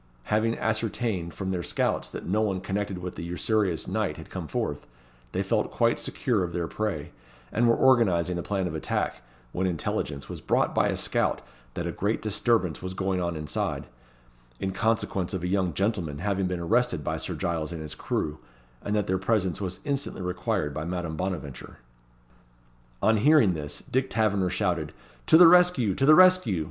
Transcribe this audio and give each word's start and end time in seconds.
Having 0.33 0.57
ascertained, 0.57 1.35
from 1.35 1.51
their 1.51 1.61
scouts, 1.61 2.09
that 2.09 2.25
no 2.25 2.41
one 2.41 2.59
connected 2.59 2.97
with 2.97 3.13
the 3.13 3.23
usurious 3.23 3.87
knight 3.87 4.17
had 4.17 4.31
come 4.31 4.47
forth, 4.47 4.87
they 5.31 5.43
felt 5.43 5.69
quite 5.69 5.99
secure 5.99 6.43
of 6.43 6.53
their 6.53 6.67
prey, 6.67 7.11
and 7.51 7.67
were 7.67 7.75
organising 7.75 8.39
a 8.39 8.41
plan 8.41 8.65
of 8.65 8.73
attack, 8.73 9.21
when 9.51 9.67
intelligence 9.67 10.27
was 10.27 10.41
brought 10.41 10.73
by 10.73 10.87
a 10.87 10.97
scout 10.97 11.43
that 11.75 11.85
a 11.85 11.91
great 11.91 12.19
disturbance 12.19 12.81
was 12.81 12.95
going 12.95 13.21
on 13.21 13.35
inside, 13.35 13.85
in 14.59 14.71
consequence 14.71 15.35
of 15.35 15.43
a 15.43 15.47
young 15.47 15.71
gentleman 15.71 16.17
having 16.17 16.47
been 16.47 16.59
arrested 16.59 17.03
by 17.03 17.15
Sir 17.15 17.35
Giles 17.35 17.71
and 17.71 17.79
his 17.83 17.93
crew, 17.93 18.39
and 18.81 18.95
that 18.95 19.05
their 19.05 19.19
presence 19.19 19.61
was 19.61 19.81
instantly 19.85 20.23
required 20.23 20.73
by 20.73 20.83
Madame 20.83 21.15
Bonaventure. 21.15 21.77
On 23.03 23.17
hearing 23.17 23.53
this, 23.53 23.83
Dick 23.91 24.09
Taverner 24.09 24.49
shouted 24.49 24.95
"To 25.27 25.37
the 25.37 25.45
rescue! 25.45 25.93
to 25.93 26.07
the 26.07 26.15
rescue!" 26.15 26.59